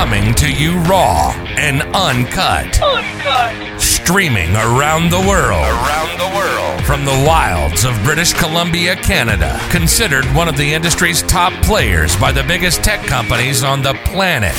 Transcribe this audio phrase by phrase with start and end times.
[0.00, 2.80] Coming to you raw and uncut.
[2.82, 3.78] Uncut.
[3.78, 5.60] Streaming around the world.
[5.60, 6.82] Around the world.
[6.86, 9.60] From the wilds of British Columbia, Canada.
[9.68, 14.56] Considered one of the industry's top players by the biggest tech companies on the planet.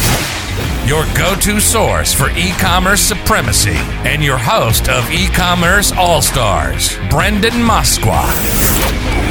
[0.87, 3.77] Your go to source for e commerce supremacy.
[4.05, 9.30] And your host of E Commerce All Stars, Brendan Moskwa.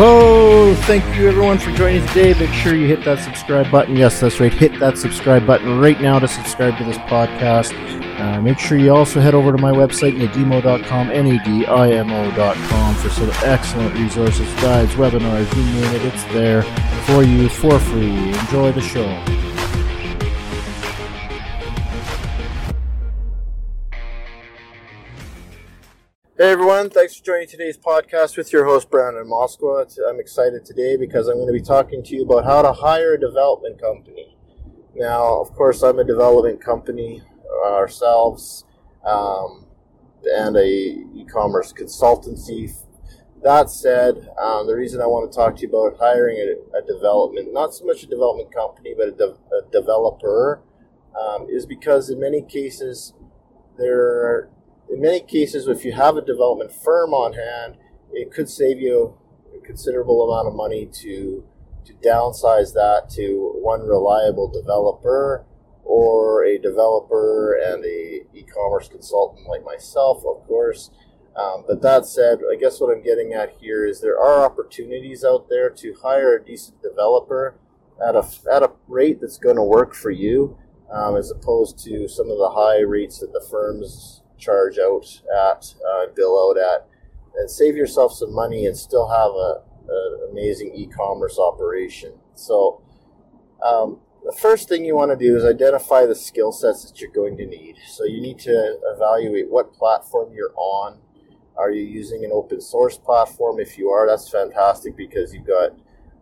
[0.00, 2.32] Oh, thank you everyone for joining today.
[2.32, 3.96] Make sure you hit that subscribe button.
[3.96, 4.52] Yes, that's right.
[4.52, 7.74] Hit that subscribe button right now to subscribe to this podcast.
[8.20, 13.94] Uh, make sure you also head over to my website, nadimo.com, N-A-D-I-M-O.com, for some excellent
[13.94, 16.62] resources, guides, webinars, you name it, it's there
[17.06, 18.28] for you for free.
[18.28, 19.47] Enjoy the show.
[26.40, 29.90] Hey everyone, thanks for joining today's podcast with your host Brandon Moskwa.
[30.08, 33.14] I'm excited today because I'm going to be talking to you about how to hire
[33.14, 34.36] a development company.
[34.94, 37.24] Now, of course, I'm a development company
[37.66, 38.64] ourselves
[39.04, 39.66] um,
[40.22, 42.72] and a e-commerce consultancy.
[43.42, 46.86] That said, um, the reason I want to talk to you about hiring a, a
[46.86, 50.62] development, not so much a development company, but a, de- a developer,
[51.20, 53.12] um, is because in many cases
[53.76, 54.50] there are
[54.98, 57.76] in many cases, if you have a development firm on hand,
[58.12, 59.16] it could save you
[59.56, 61.44] a considerable amount of money to
[61.84, 65.46] to downsize that to one reliable developer
[65.84, 70.90] or a developer and a e-commerce consultant like myself, of course.
[71.36, 75.24] Um, but that said, I guess what I'm getting at here is there are opportunities
[75.24, 77.54] out there to hire a decent developer
[78.04, 80.58] at a at a rate that's going to work for you,
[80.92, 85.74] um, as opposed to some of the high rates that the firms charge out at,
[85.88, 86.86] uh, bill out at,
[87.36, 92.14] and save yourself some money and still have a, an amazing e-commerce operation.
[92.34, 92.82] So,
[93.64, 97.10] um, the first thing you want to do is identify the skill sets that you're
[97.10, 97.76] going to need.
[97.88, 100.98] So you need to evaluate what platform you're on.
[101.56, 103.58] Are you using an open source platform?
[103.58, 105.72] If you are, that's fantastic because you've got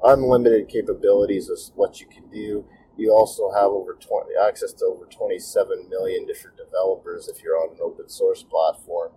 [0.04, 2.64] unlimited capabilities of what you can do.
[2.96, 7.70] You also have over 20 access to over 27 million different developers if you're on
[7.70, 9.12] an open source platform,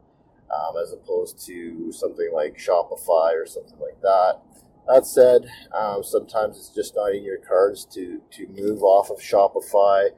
[0.53, 4.41] um, as opposed to something like Shopify or something like that.
[4.87, 9.19] That said, um, sometimes it's just not in your cards to to move off of
[9.19, 10.09] Shopify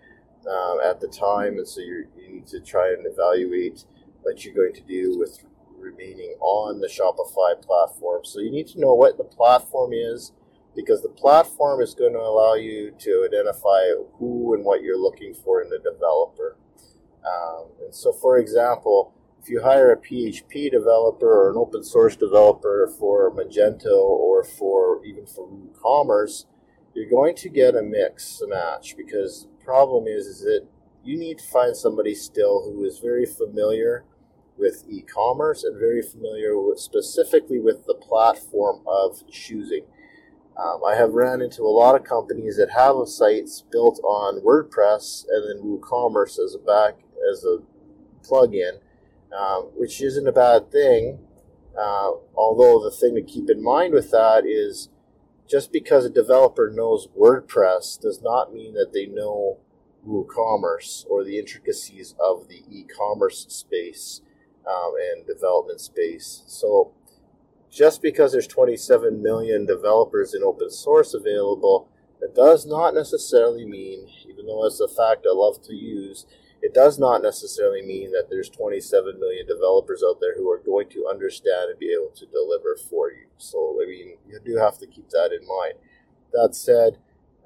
[0.50, 3.86] um, at the time, and so you you need to try and evaluate
[4.22, 5.44] what you're going to do with
[5.78, 8.24] remaining on the Shopify platform.
[8.24, 10.32] So you need to know what the platform is
[10.76, 15.34] because the platform is going to allow you to identify who and what you're looking
[15.34, 16.58] for in the developer.
[17.26, 22.16] Um, and so, for example, if you hire a PHP developer or an open source
[22.16, 26.46] developer for Magento or for even for WooCommerce,
[26.94, 30.68] you're going to get a mix, a match, because the problem is, is that
[31.04, 34.06] you need to find somebody still who is very familiar
[34.58, 39.84] with e-commerce and very familiar with specifically with the platform of choosing.
[40.58, 45.26] Um, I have ran into a lot of companies that have sites built on WordPress
[45.30, 46.96] and then WooCommerce as a back
[47.32, 47.60] as a
[48.28, 48.80] plugin,
[49.36, 51.20] um, which isn't a bad thing.
[51.78, 54.90] Uh, although the thing to keep in mind with that is
[55.50, 59.58] just because a developer knows WordPress does not mean that they know
[60.08, 64.22] WooCommerce or the intricacies of the e-commerce space
[64.68, 66.44] um, and development space.
[66.48, 66.92] So
[67.72, 71.88] just because there's 27 million developers in open source available,
[72.22, 76.26] it does not necessarily mean, even though it's a fact I love to use,
[76.62, 80.90] it does not necessarily mean that there's 27 million developers out there who are going
[80.90, 83.26] to understand and be able to deliver for you.
[83.38, 85.74] So, I mean, you do have to keep that in mind.
[86.34, 86.98] That said,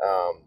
[0.04, 0.42] um,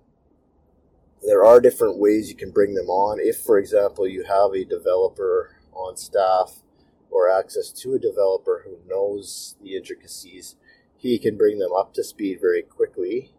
[1.23, 3.19] there are different ways you can bring them on.
[3.21, 6.63] If, for example, you have a developer on staff
[7.11, 10.57] or access to a developer who knows the intricacies,
[10.97, 13.33] he can bring them up to speed very quickly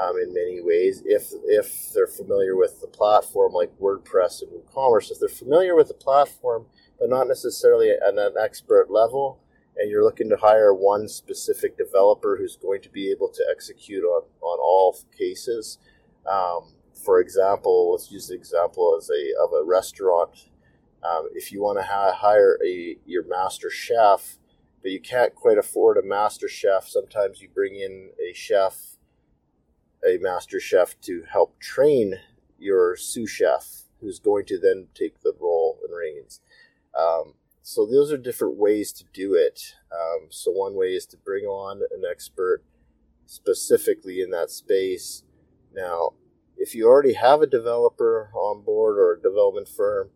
[0.00, 1.02] um, in many ways.
[1.04, 5.88] If if they're familiar with the platform like WordPress and WooCommerce, if they're familiar with
[5.88, 6.66] the platform
[6.98, 9.40] but not necessarily at an expert level,
[9.76, 14.04] and you're looking to hire one specific developer who's going to be able to execute
[14.04, 15.78] on, on all cases.
[16.30, 20.50] Um, for example, let's use the example as a of a restaurant
[21.02, 24.38] um, if you want to ha- hire a your master chef,
[24.82, 28.96] but you can't quite afford a master chef, sometimes you bring in a chef,
[30.06, 32.14] a master chef to help train
[32.58, 36.40] your sous chef, who's going to then take the role and reins.
[36.98, 39.74] Um, so those are different ways to do it.
[39.92, 42.62] Um, so one way is to bring on an expert
[43.26, 45.22] specifically in that space.
[45.74, 46.10] Now,
[46.56, 50.10] if you already have a developer on board or a development firm,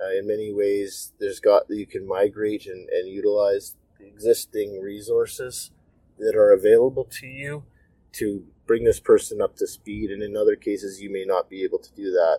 [0.00, 5.70] uh, in many ways, there's got you can migrate and, and utilize the existing resources
[6.18, 7.64] that are available to you
[8.12, 10.10] to bring this person up to speed.
[10.10, 12.38] And in other cases, you may not be able to do that.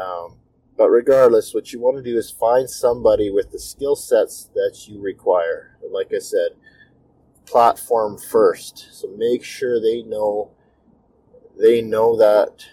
[0.00, 0.36] Um,
[0.76, 4.88] but regardless, what you want to do is find somebody with the skill sets that
[4.88, 5.76] you require.
[5.82, 6.50] And like I said,
[7.44, 8.88] platform first.
[8.92, 10.52] So make sure they know
[11.58, 12.64] they know that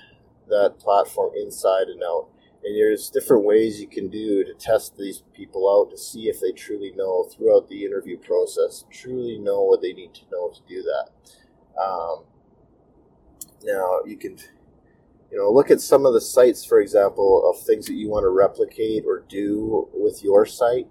[0.48, 2.28] that platform inside and out.
[2.68, 6.42] And there's different ways you can do to test these people out to see if
[6.42, 10.60] they truly know throughout the interview process, truly know what they need to know to
[10.68, 11.08] do that.
[11.82, 12.26] Um,
[13.64, 14.38] now you can,
[15.32, 18.26] you know, look at some of the sites, for example, of things that you want
[18.26, 20.88] to replicate or do with your site,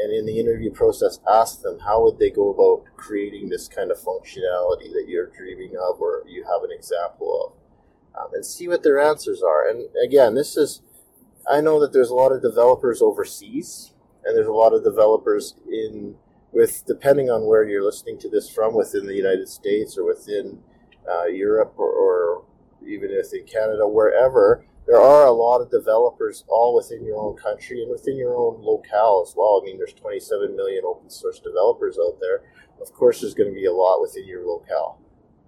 [0.00, 3.90] and in the interview process, ask them how would they go about creating this kind
[3.90, 7.56] of functionality that you're dreaming of or you have an example
[8.14, 9.68] of, um, and see what their answers are.
[9.68, 10.80] And again, this is
[11.50, 13.92] I know that there's a lot of developers overseas,
[14.24, 16.16] and there's a lot of developers in
[16.52, 20.58] with depending on where you're listening to this from within the United States or within
[21.10, 22.44] uh, Europe or, or
[22.86, 27.82] even within Canada, wherever there are a lot of developers all within your own country
[27.82, 29.60] and within your own locale as well.
[29.62, 32.42] I mean, there's 27 million open source developers out there.
[32.80, 34.98] Of course, there's going to be a lot within your locale.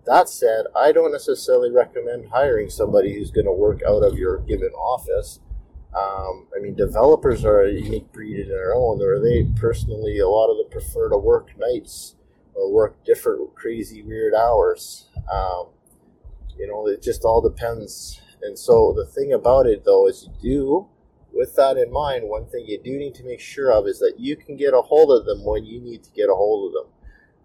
[0.07, 4.39] That said, I don't necessarily recommend hiring somebody who's going to work out of your
[4.39, 5.41] given office
[5.97, 10.29] um, I mean, developers are a unique breed in their own, or they personally, a
[10.29, 12.17] lot of them prefer to work nights
[12.55, 15.09] or work different crazy weird hours.
[15.33, 15.69] Um,
[16.57, 18.21] you know, it just all depends.
[18.43, 20.87] And so the thing about it, though, is you do,
[21.33, 24.15] with that in mind, one thing you do need to make sure of is that
[24.19, 26.73] you can get a hold of them when you need to get a hold of
[26.73, 26.93] them.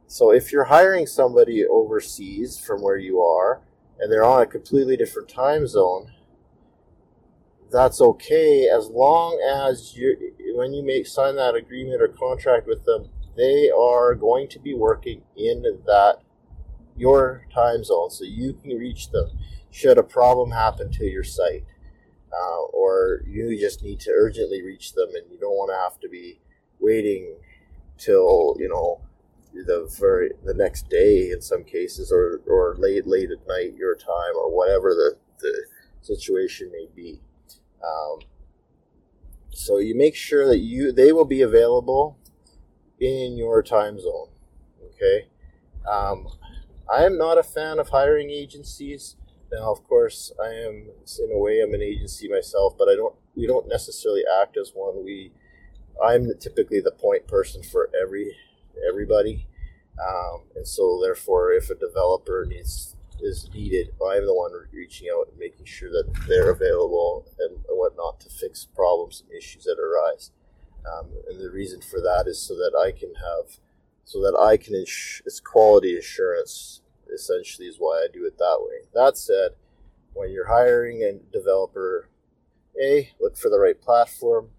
[0.07, 3.62] So if you're hiring somebody overseas from where you are,
[4.00, 6.12] and they're on a completely different time zone,
[7.71, 12.83] that's okay as long as you when you make sign that agreement or contract with
[12.86, 16.18] them they are going to be working in that
[16.98, 19.30] your time zone so you can reach them
[19.71, 21.66] should a problem happen to your site.
[22.31, 26.00] Uh, or you just need to urgently reach them and you don't want to have
[26.00, 26.39] to be
[26.80, 27.36] waiting
[27.98, 29.01] till you know
[29.54, 33.95] the very the next day in some cases or or late late at night your
[33.95, 35.65] time or whatever the the
[36.01, 37.19] situation may be
[37.83, 38.19] um,
[39.51, 42.17] so you make sure that you they will be available
[42.99, 44.29] in your time zone.
[44.85, 45.27] Okay.
[45.89, 46.27] Um,
[46.91, 49.15] I am not a fan of hiring agencies.
[49.51, 50.89] Now, of course, I am
[51.19, 53.15] in a way I'm an agency myself, but I don't.
[53.35, 55.03] We don't necessarily act as one.
[55.03, 55.31] We,
[56.03, 58.35] I'm typically the point person for every
[58.87, 59.47] everybody,
[59.99, 65.27] um, and so therefore, if a developer needs is needed, I'm the one reaching out
[65.29, 67.25] and making sure that they're available
[68.75, 70.31] problems and issues that arise.
[70.86, 73.60] Um, and the reason for that is so that I can have,
[74.06, 76.81] so that I can, it's quality assurance
[77.13, 78.88] essentially is why I do it that way.
[78.94, 79.51] That said,
[80.13, 82.10] when you're hiring a developer,
[82.81, 84.50] A, look for the right platform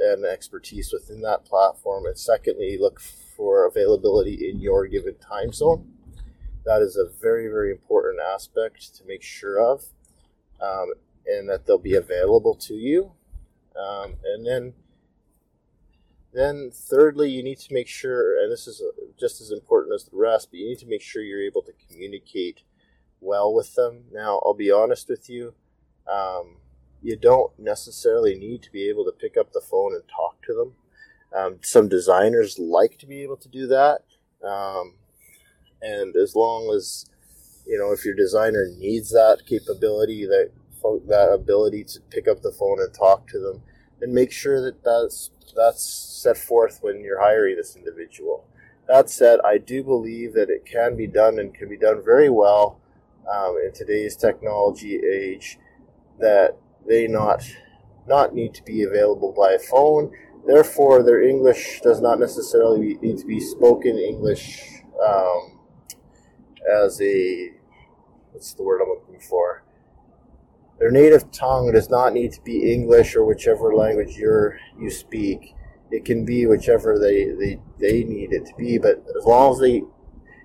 [0.00, 2.06] and expertise within that platform.
[2.06, 5.94] And secondly, look for availability in your given time zone
[6.64, 9.84] that is a very, very important aspect to make sure of,
[10.60, 10.94] um,
[11.26, 13.12] and that they'll be available to you.
[13.76, 14.74] Um, and then,
[16.32, 18.82] then thirdly, you need to make sure, and this is
[19.18, 21.72] just as important as the rest, but you need to make sure you're able to
[21.88, 22.62] communicate
[23.20, 24.04] well with them.
[24.12, 25.54] Now, I'll be honest with you.
[26.12, 26.58] Um,
[27.02, 30.54] you don't necessarily need to be able to pick up the phone and talk to
[30.54, 30.72] them.
[31.36, 34.02] Um, some designers like to be able to do that.
[34.46, 34.94] Um,
[35.84, 37.06] and as long as
[37.66, 40.50] you know if your designer needs that capability that
[41.08, 43.62] that ability to pick up the phone and talk to them
[44.00, 48.46] and make sure that that's that's set forth when you're hiring this individual
[48.88, 52.28] that said i do believe that it can be done and can be done very
[52.28, 52.80] well
[53.32, 55.58] um, in today's technology age
[56.20, 57.42] that they not
[58.06, 60.12] not need to be available by phone
[60.46, 65.58] therefore their english does not necessarily need to be spoken english um,
[66.70, 67.50] as a
[68.32, 69.63] what's the word I'm looking for?
[70.78, 75.54] Their native tongue does not need to be English or whichever language you're you speak.
[75.90, 79.60] It can be whichever they, they, they need it to be, but as long as
[79.60, 79.82] they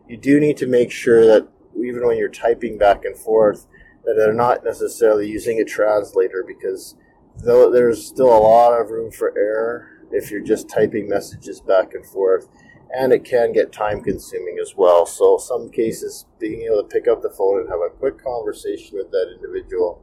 [0.08, 3.68] you do need to make sure that even when you're typing back and forth,
[4.04, 6.96] that they're not necessarily using a translator because
[7.38, 11.94] though there's still a lot of room for error if you're just typing messages back
[11.94, 12.48] and forth.
[12.92, 15.06] And it can get time consuming as well.
[15.06, 18.98] So, some cases, being able to pick up the phone and have a quick conversation
[18.98, 20.02] with that individual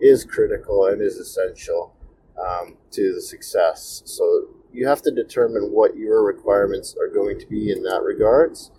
[0.00, 1.94] is critical and is essential
[2.38, 4.02] um, to the success.
[4.04, 8.72] So, you have to determine what your requirements are going to be in that regards.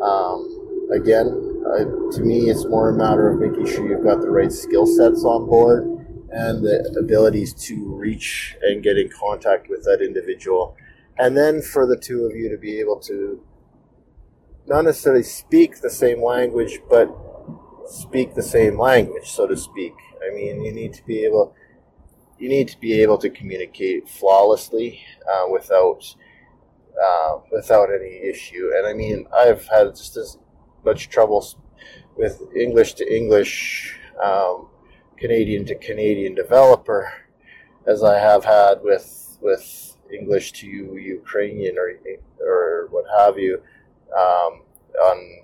[0.00, 4.30] Um, again, uh, to me, it's more a matter of making sure you've got the
[4.30, 5.84] right skill sets on board
[6.30, 10.76] and the abilities to reach and get in contact with that individual.
[11.18, 13.40] And then for the two of you to be able to
[14.66, 17.08] not necessarily speak the same language, but
[17.86, 19.94] speak the same language, so to speak.
[20.26, 21.54] I mean, you need to be able
[22.38, 25.00] you need to be able to communicate flawlessly
[25.32, 26.14] uh, without
[27.02, 28.70] uh, without any issue.
[28.76, 30.38] And I mean, I've had just as
[30.84, 31.46] much trouble
[32.16, 34.68] with English to English um,
[35.16, 37.12] Canadian to Canadian developer
[37.86, 41.90] as I have had with with English to Ukrainian or
[42.40, 43.62] or what have you
[44.16, 44.62] um,
[45.02, 45.43] on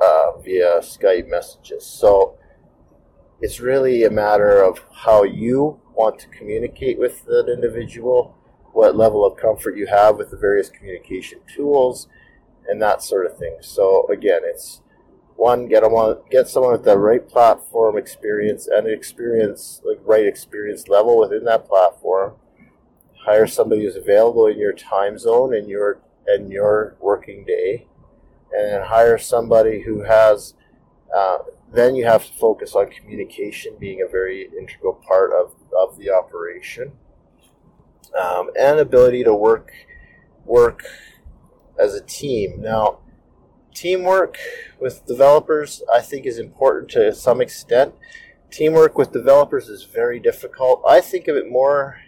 [0.00, 1.84] uh, via Skype messages.
[1.86, 2.38] So
[3.40, 8.36] it's really a matter of how you want to communicate with that individual,
[8.72, 12.08] what level of comfort you have with the various communication tools,
[12.68, 13.56] and that sort of thing.
[13.60, 14.82] So again, it's
[15.38, 20.26] one get them on get someone with the right platform experience and experience like right
[20.26, 22.34] experience level within that platform
[23.24, 27.86] hire somebody who's available in your time zone and your and your working day
[28.52, 30.54] and hire somebody who has
[31.14, 31.38] uh,
[31.72, 36.10] then you have to focus on communication being a very integral part of, of the
[36.10, 36.92] operation
[38.18, 39.70] um, and ability to work
[40.44, 40.82] work
[41.78, 42.98] as a team now
[43.78, 44.38] teamwork
[44.80, 47.94] with developers, I think, is important to some extent.
[48.50, 50.82] Teamwork with developers is very difficult.
[50.86, 52.00] I think of it more,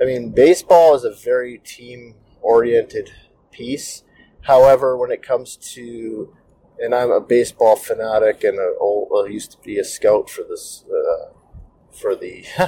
[0.00, 3.10] I mean, baseball is a very team oriented
[3.50, 4.02] piece.
[4.42, 6.34] However, when it comes to,
[6.78, 10.42] and I'm a baseball fanatic and a, old, I used to be a scout for
[10.42, 11.32] this, uh,
[11.92, 12.44] for the,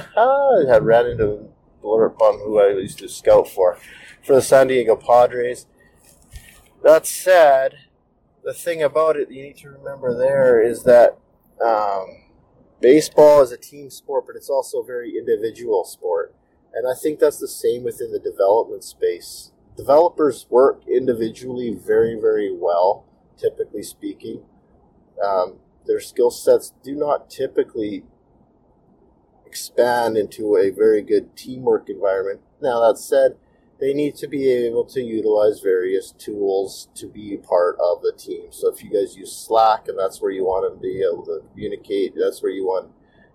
[0.71, 1.49] I ran into
[1.81, 3.77] blur upon who I used to scout for,
[4.23, 5.65] for the San Diego Padres.
[6.83, 7.75] That said,
[8.43, 11.17] the thing about it you need to remember there is that
[11.63, 12.23] um,
[12.79, 16.35] baseball is a team sport, but it's also a very individual sport.
[16.73, 19.51] And I think that's the same within the development space.
[19.77, 23.05] Developers work individually very, very well,
[23.37, 24.43] typically speaking.
[25.23, 28.03] Um, their skill sets do not typically
[29.45, 32.41] expand into a very good teamwork environment.
[32.61, 33.37] Now, that said,
[33.81, 38.45] they need to be able to utilize various tools to be part of the team.
[38.51, 41.41] So if you guys use Slack and that's where you want to be able to
[41.51, 42.91] communicate, that's where you want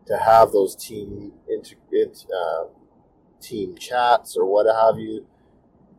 [0.06, 2.66] to have those team inter- uh,
[3.40, 5.26] team chats or what have you.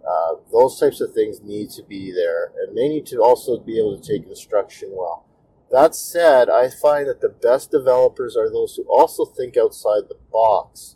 [0.05, 3.77] Uh, those types of things need to be there, and they need to also be
[3.77, 5.25] able to take instruction well.
[5.71, 10.17] That said, I find that the best developers are those who also think outside the
[10.31, 10.95] box.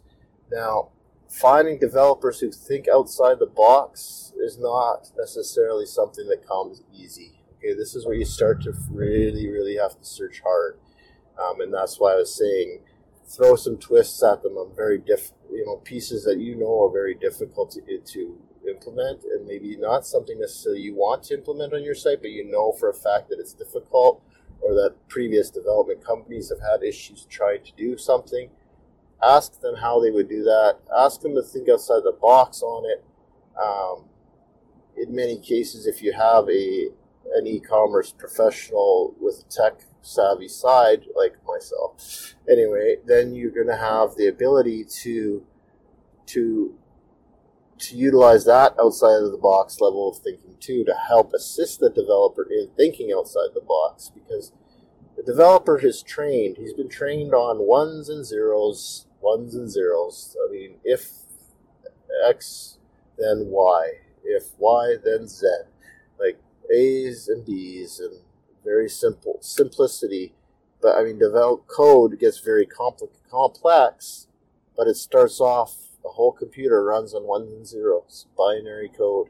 [0.50, 0.90] Now,
[1.30, 7.44] finding developers who think outside the box is not necessarily something that comes easy.
[7.58, 10.80] Okay, this is where you start to really, really have to search hard,
[11.38, 12.80] um, and that's why I was saying
[13.28, 16.92] throw some twists at them on very diff, you know, pieces that you know are
[16.92, 18.38] very difficult to, to
[18.72, 22.44] implement, and maybe not something necessarily you want to implement on your site, but you
[22.44, 24.24] know for a fact that it's difficult,
[24.62, 28.50] or that previous development companies have had issues trying to do something
[29.24, 30.78] ask them how they would do that.
[30.96, 33.04] Ask them to think outside the box on it.
[33.62, 34.06] Um,
[34.98, 36.90] in many cases, if you have a
[37.36, 43.78] an e-commerce professional with a tech savvy side like myself, anyway, then you're going to
[43.78, 45.46] have the ability to
[46.28, 46.76] to
[47.82, 51.90] to utilize that outside of the box level of thinking too to help assist the
[51.90, 54.52] developer in thinking outside the box because
[55.18, 60.36] the developer is trained he's been trained on ones and zeros ones and zeros.
[60.44, 61.12] I mean, if
[62.28, 62.78] X,
[63.18, 63.92] then Y.
[64.24, 65.48] If Y, then Z.
[66.20, 66.40] Like
[66.74, 68.20] A's and B's and
[68.64, 70.34] very simple simplicity.
[70.82, 74.28] But I mean, develop code gets very compl- complex,
[74.76, 75.76] but it starts off.
[76.04, 79.28] The whole computer runs on ones and zeros, binary code.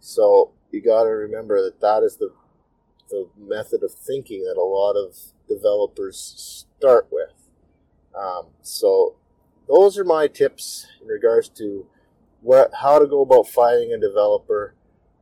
[0.00, 2.32] So you got to remember that that is the
[3.10, 5.16] the method of thinking that a lot of
[5.48, 6.16] developers
[6.78, 7.34] start with.
[8.16, 9.16] Um, so
[9.68, 11.86] those are my tips in regards to
[12.40, 14.74] what how to go about finding a developer.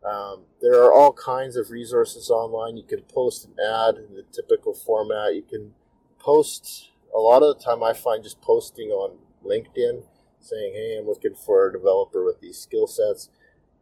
[0.04, 2.76] Um, there are all kinds of resources online.
[2.76, 5.34] You can post an ad in the typical format.
[5.34, 5.72] You can
[6.18, 7.82] post a lot of the time.
[7.82, 10.04] I find just posting on LinkedIn
[10.40, 13.30] saying, "Hey, I'm looking for a developer with these skill sets."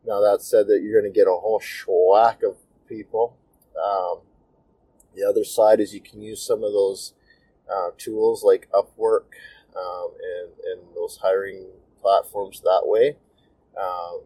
[0.07, 2.57] Now that said, that you're going to get a whole schwack of
[2.89, 3.37] people.
[3.77, 4.21] Um,
[5.15, 7.15] the other side is you can use some of those
[7.71, 9.35] uh, tools like Upwork
[9.77, 11.67] um, and and those hiring
[12.01, 13.17] platforms that way.
[13.81, 14.23] Um,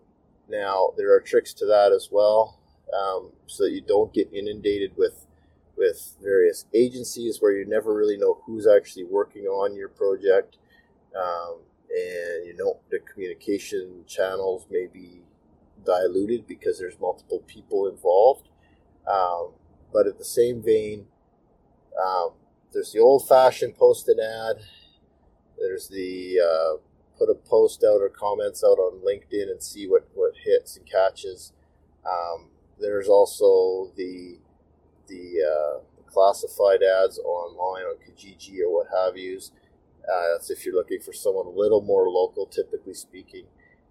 [0.48, 2.58] now there are tricks to that as well,
[2.92, 5.26] um, so that you don't get inundated with
[5.76, 10.58] with various agencies where you never really know who's actually working on your project,
[11.16, 11.60] um,
[11.90, 15.22] and you know the communication channels may be
[15.84, 18.48] diluted because there's multiple people involved.
[19.10, 19.52] Um,
[19.92, 21.06] but at the same vein,
[22.00, 22.30] um,
[22.72, 24.62] there's the old-fashioned post an ad.
[25.58, 26.76] There's the uh,
[27.18, 30.86] put a post out or comments out on LinkedIn and see what, what hits and
[30.86, 31.52] catches.
[32.04, 34.38] Um, there's also the
[35.08, 39.50] the uh, classified ads online on Kijiji or what have yous.
[40.10, 43.44] Uh, that's if you're looking for someone a little more local, typically speaking.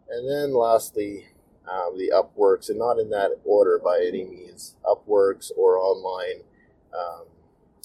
[0.09, 1.27] And then lastly,
[1.71, 6.41] um, the Upworks, and not in that order by any means, Upworks or online
[6.93, 7.25] um,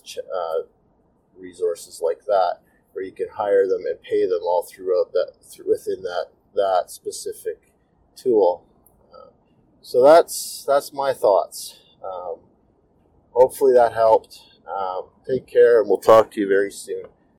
[0.03, 0.63] ch- uh,
[1.37, 2.61] resources like that,
[2.93, 6.91] where you can hire them and pay them all throughout that th- within that that
[6.91, 7.73] specific
[8.17, 8.65] tool.
[9.13, 9.31] Uh,
[9.83, 11.79] so that's that's my thoughts.
[12.03, 12.37] Um,
[13.33, 14.41] hopefully that helped.
[14.67, 17.05] Um, take care, and we'll talk to you very soon.